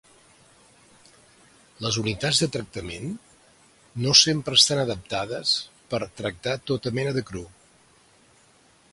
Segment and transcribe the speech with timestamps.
[1.85, 3.11] Les unitats de tractament
[4.05, 5.51] no sempre estan adaptades
[5.91, 7.45] per tractar tota mena de cru.